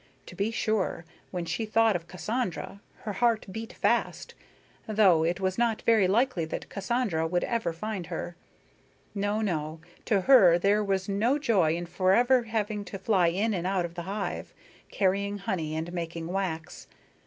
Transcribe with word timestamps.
To 0.25 0.35
be 0.35 0.49
sure, 0.49 1.05
when 1.29 1.45
she 1.45 1.63
thought 1.63 1.95
of 1.95 2.07
Cassandra, 2.07 2.81
her 3.01 3.13
heart 3.13 3.45
beat 3.51 3.71
fast, 3.71 4.33
though 4.87 5.23
it 5.23 5.39
was 5.39 5.59
not 5.59 5.83
very 5.83 6.07
likely 6.07 6.43
that 6.45 6.69
Cassandra 6.69 7.27
would 7.27 7.43
ever 7.43 7.71
find 7.71 8.07
her. 8.07 8.35
No, 9.13 9.41
no, 9.41 9.79
to 10.05 10.21
her 10.21 10.57
there 10.57 10.83
was 10.83 11.07
no 11.07 11.37
joy 11.37 11.75
in 11.77 11.85
forever 11.85 12.41
having 12.45 12.83
to 12.85 12.97
fly 12.97 13.27
in 13.27 13.53
and 13.53 13.67
out 13.67 13.85
of 13.85 13.93
the 13.93 14.01
hive, 14.09 14.55
carrying 14.89 15.37
honey 15.37 15.75
and 15.75 15.93
making 15.93 16.25
wax. 16.29 16.87